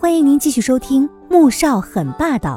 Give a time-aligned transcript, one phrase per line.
[0.00, 2.56] 欢迎您继续收听《穆少很霸道》，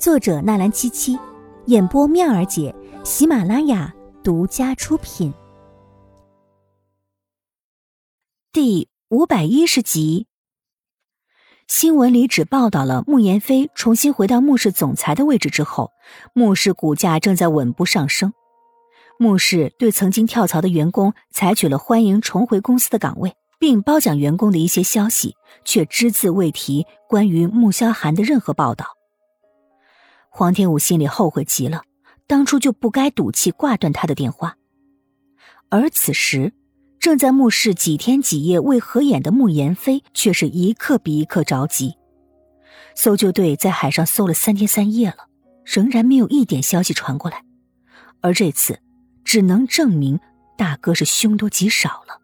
[0.00, 1.18] 作者纳兰七七，
[1.66, 2.72] 演播妙儿姐，
[3.02, 5.34] 喜马拉雅独家出品。
[8.52, 10.28] 第五百一十集，
[11.66, 15.90] 新闻里只报道了穆言飞重新回到穆氏总裁的位置之后，
[16.34, 18.32] 穆氏股价正在稳步上升。
[19.18, 23.34] 穆氏对曾经跳槽的员工采取了欢迎重回公司的岗位。
[23.60, 28.86] 并褒奖员工的一些消息，却只字未提关于穆萧寒的任何报道。
[30.30, 31.82] 黄天武心里后悔极了，
[32.26, 34.56] 当初就不该赌气挂断他的电话。
[35.68, 36.54] 而此时，
[36.98, 41.94] 正在目视几天几夜未合眼的穆言飞，却是一刻比一刻着急。
[42.94, 45.28] 搜救队在海上搜了三天三夜了，
[45.64, 47.44] 仍然没有一点消息传过来。
[48.22, 48.80] 而这次，
[49.22, 50.18] 只能证明
[50.56, 52.20] 大哥是凶多吉少了。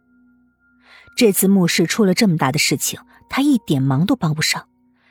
[1.16, 4.68] 这次墓室出了这么大的事情，他一点忙都帮不上。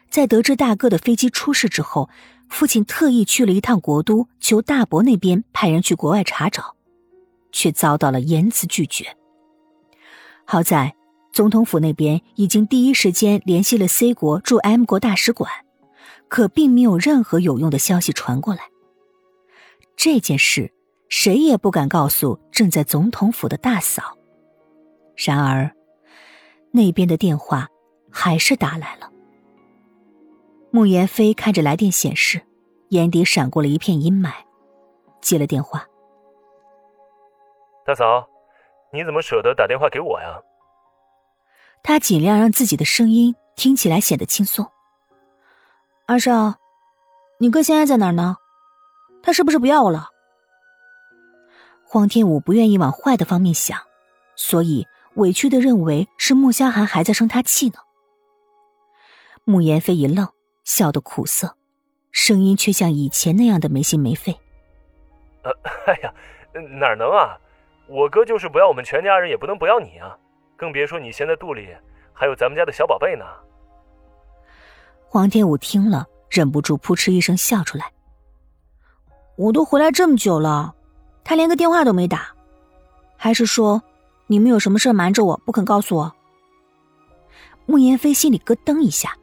[0.08, 2.10] 在得知大哥的飞机出事之后，
[2.48, 6.76] 父亲特意去了一趟国都，求大伯那边派人去国外查找，
[7.52, 9.18] 却遭到了严词拒绝。
[10.46, 10.96] 好在
[11.34, 15.52] 总统府那边已经第一时间联系了 C 国驻 M 国大使馆，
[16.30, 18.62] 可并没有任何有用的消息传过来。
[19.98, 20.72] 这件事
[21.10, 24.16] 谁也不敢告诉正在总统府的大嫂。
[25.16, 25.75] 然而。
[26.76, 27.70] 那边的电话
[28.12, 29.10] 还是打来了。
[30.72, 32.42] 穆言飞看着来电显示，
[32.90, 34.34] 眼底闪过了一片阴霾，
[35.22, 35.88] 接了电话
[37.88, 38.28] ：“大嫂，
[38.92, 40.38] 你怎么舍得打电话给我呀？”
[41.82, 44.70] 他尽量让自己的声音听起来显得轻松。
[46.06, 46.56] “二少，
[47.40, 48.36] 你哥现在在哪儿呢？
[49.24, 50.10] 他是不是不要我了？”
[51.88, 53.80] 黄天武不愿意往坏的方面想，
[54.36, 54.86] 所以。
[55.16, 57.76] 委屈的认为是穆萧寒还在生他气呢。
[59.44, 60.28] 穆言飞一愣，
[60.64, 61.56] 笑得苦涩，
[62.12, 64.38] 声音却像以前那样的没心没肺。
[65.44, 65.52] 呃，
[65.86, 66.14] 哎呀，
[66.80, 67.38] 哪能啊！
[67.88, 70.18] 我哥就是不要我们全家人，也不能不要你啊！
[70.58, 71.70] 更别说你现在肚里
[72.14, 73.26] 还有咱们家的小宝贝呢。
[75.08, 77.92] 黄天武听了，忍不住扑哧一声笑出来。
[79.38, 80.74] 我都回来这么久了，
[81.24, 82.34] 他连个电话都没打，
[83.16, 83.82] 还是说？
[84.28, 86.16] 你们有什么事瞒着我不肯告诉我？
[87.66, 89.16] 慕言飞心里咯噔一下，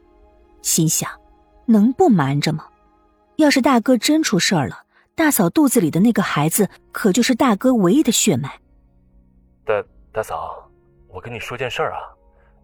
[0.61, 1.09] 心想：
[1.65, 2.67] 能不瞒着吗？
[3.37, 8.59] 要是大哥真出事儿了，大嫂肚子里的那个孩子可就是大哥唯一的血脉。
[9.65, 10.69] 大大嫂，
[11.07, 11.99] 我跟你说件事儿啊，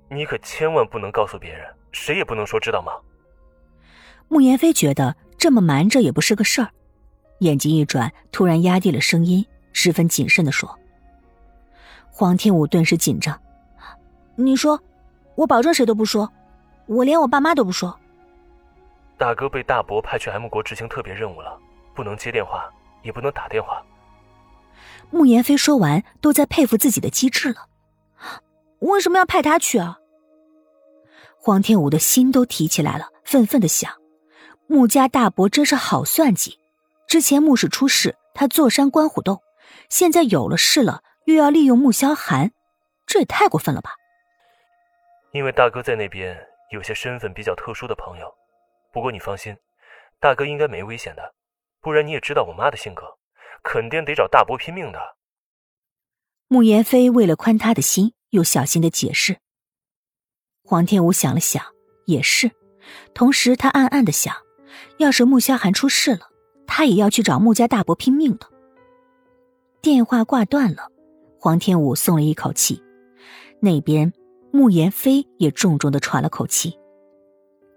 [0.09, 2.91] 你可千万不能告诉别人，谁也不能说，知道吗？
[4.27, 6.69] 慕言飞觉得这么瞒着也不是个事儿，
[7.39, 10.77] 眼睛一转，突然压低了声音，十分谨慎的说。
[12.19, 13.41] 黄天武顿时紧张，
[14.35, 14.77] 你说，
[15.35, 16.29] 我保证谁都不说，
[16.85, 17.97] 我连我爸妈都不说。
[19.17, 21.57] 大哥被大伯派去 M 国执行特别任务了，
[21.95, 22.69] 不能接电话，
[23.03, 23.81] 也不能打电话。
[25.09, 27.67] 穆言飞说完，都在佩服自己的机智了。
[28.79, 29.99] 为什么要派他去啊？
[31.37, 33.93] 黄天武的心都提起来了，愤愤的想：
[34.67, 36.59] 穆家大伯真是好算计。
[37.07, 39.41] 之前穆氏出事，他坐山观虎斗，
[39.87, 41.01] 现在有了事了。
[41.29, 42.51] 又要利用穆萧寒，
[43.05, 43.91] 这也太过分了吧！
[45.31, 46.35] 因为大哥在那边
[46.71, 48.27] 有些身份比较特殊的朋友，
[48.91, 49.55] 不过你放心，
[50.19, 51.35] 大哥应该没危险的。
[51.81, 53.05] 不然你也知道我妈的性格，
[53.63, 54.99] 肯定得找大伯拼命的。
[56.47, 59.37] 穆言飞为了宽他的心，又小心的解释。
[60.63, 61.63] 黄天武想了想，
[62.05, 62.51] 也是，
[63.13, 64.35] 同时他暗暗的想，
[64.97, 66.31] 要是穆萧寒出事了，
[66.65, 68.47] 他也要去找穆家大伯拼命的。
[69.79, 70.91] 电话挂断了。
[71.41, 72.83] 黄天武松了一口气，
[73.61, 74.11] 那边
[74.51, 76.77] 穆言飞也重重的喘了口气，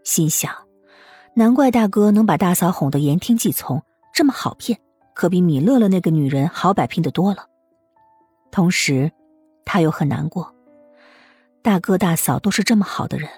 [0.02, 0.52] 心想：
[1.34, 3.80] 难怪大哥能把大嫂哄得言听计从，
[4.12, 4.80] 这么好骗，
[5.14, 7.46] 可比米乐乐那个女人好摆平的多了。
[8.50, 9.12] 同时，
[9.64, 10.52] 他又很难过，
[11.62, 13.30] 大哥大嫂都是这么好的人，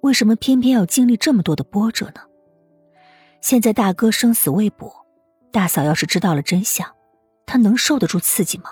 [0.00, 2.22] 为什么偏偏要经历这么多的波折呢？
[3.42, 4.90] 现在大哥生死未卜，
[5.52, 6.90] 大嫂要是知道了真相，
[7.44, 8.70] 他能受得住刺激吗？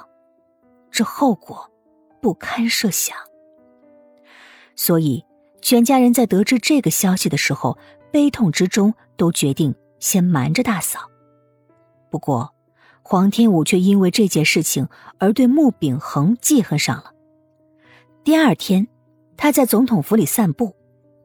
[0.94, 1.68] 这后果
[2.22, 3.16] 不堪设想，
[4.76, 5.24] 所以
[5.60, 7.76] 全家人在得知这个消息的时候，
[8.12, 11.00] 悲痛之中都决定先瞒着大嫂。
[12.12, 12.54] 不过，
[13.02, 14.86] 黄天武却因为这件事情
[15.18, 17.10] 而对穆秉恒记恨上了。
[18.22, 18.86] 第二天，
[19.36, 20.76] 他在总统府里散步，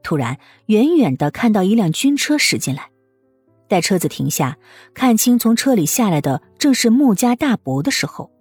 [0.01, 2.89] 突然远远的看到一辆军车驶进来，
[3.67, 4.57] 待车子停下，
[4.95, 8.31] 看清从车里下来的正是穆家大伯的时候。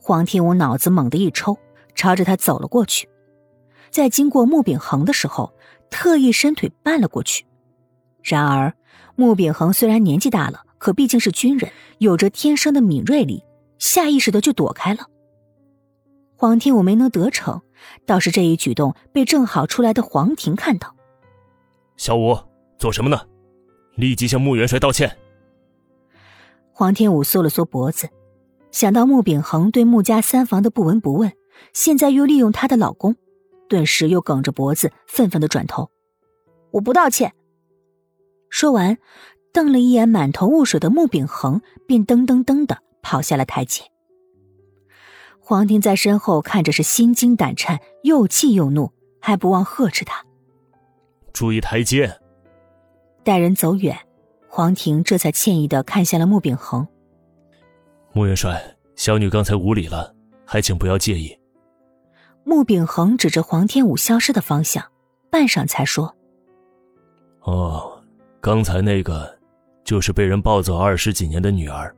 [0.00, 1.58] 黄天武脑子猛地一抽，
[1.94, 3.08] 朝着他走了过去。
[3.90, 5.54] 在经过穆秉恒的时候，
[5.90, 7.44] 特意伸腿绊了过去。
[8.22, 8.74] 然而，
[9.16, 13.42] 穆秉恒虽然年纪大了，可毕竟是军人，有着天生的敏锐力，
[13.78, 15.06] 下意识的就躲开了。
[16.36, 17.62] 黄天武没能得逞，
[18.06, 20.94] 倒是这一举动被正好出来的黄婷看到。
[21.96, 22.38] 小五
[22.78, 23.20] 做什么呢？
[23.96, 25.16] 立即向穆元帅道歉。
[26.70, 28.08] 黄天武缩了缩脖子，
[28.70, 31.32] 想到穆秉恒对穆家三房的不闻不问，
[31.72, 33.16] 现在又利用她的老公，
[33.68, 35.90] 顿时又梗着脖子，愤愤的转头
[36.72, 37.32] ：“我不道歉。”
[38.50, 38.98] 说完，
[39.52, 43.82] 瞪了一眼满头雾水的穆秉恒，便噔噔噔的跑下了台阶。
[45.40, 50.24] 黄婷在身后看着是心惊胆颤，又气又怒，还不忘呵斥他
[51.32, 52.20] ：“注意台阶。”
[53.24, 53.98] 待人走远。
[54.50, 56.86] 黄婷这才歉意的看向了穆秉恒。
[58.12, 58.60] 穆元帅，
[58.96, 60.12] 小女刚才无礼了，
[60.44, 61.36] 还请不要介意。
[62.44, 64.82] 穆秉恒指着黄天武消失的方向，
[65.30, 66.14] 半晌才说
[67.42, 68.02] ：“哦，
[68.40, 69.38] 刚才那个，
[69.84, 71.94] 就是被人抱走二十几年的女儿，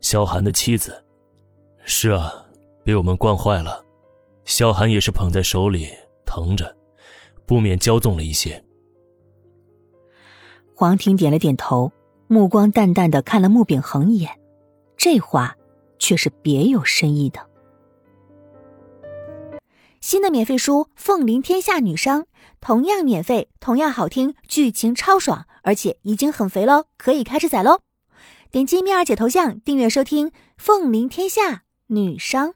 [0.00, 1.02] 萧寒的妻子。
[1.84, 2.32] 是啊，
[2.84, 3.82] 被我们惯坏了，
[4.44, 5.88] 萧寒也是捧在手里
[6.26, 6.76] 疼着，
[7.46, 8.62] 不免骄纵了一些。”
[10.74, 11.90] 黄婷点了点头，
[12.28, 14.30] 目光淡淡的看了穆秉恒一眼，
[14.96, 15.56] 这话
[15.98, 17.46] 却是别有深意的。
[20.00, 22.22] 新的免费书《凤临天下女商》，
[22.60, 27.80] 同样免费，同样好听，剧情超爽，而且已经很肥喽，可以开始宰喽！
[28.52, 32.50] 点击蜜儿姐头像订阅收听《凤临天下女商》。